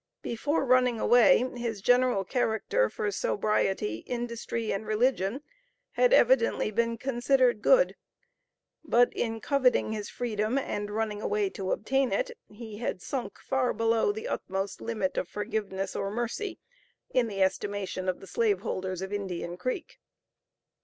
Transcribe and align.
Before 0.23 0.65
running 0.65 0.99
away, 0.99 1.47
his 1.57 1.79
general 1.79 2.23
character 2.25 2.89
for 2.89 3.11
sobriety, 3.11 3.97
industry, 4.07 4.73
and 4.73 4.83
religion, 4.87 5.43
had 5.91 6.11
evidently 6.11 6.71
been 6.71 6.97
considered 6.97 7.61
good, 7.61 7.95
but 8.83 9.13
in 9.13 9.39
coveting 9.39 9.91
his 9.91 10.09
freedom 10.09 10.57
and 10.57 10.89
running 10.89 11.21
away 11.21 11.51
to 11.51 11.71
obtain 11.71 12.11
it, 12.11 12.31
he 12.49 12.77
had 12.79 12.99
sunk 12.99 13.37
far 13.37 13.73
below 13.73 14.11
the 14.11 14.27
utmost 14.27 14.81
limit 14.81 15.19
of 15.19 15.27
forgiveness 15.27 15.95
or 15.95 16.09
mercy 16.09 16.57
in 17.11 17.27
the 17.27 17.43
estimation 17.43 18.09
of 18.09 18.21
the 18.21 18.25
slave 18.25 18.61
holders 18.61 19.03
of 19.03 19.13
Indian 19.13 19.55
Creek. 19.55 19.99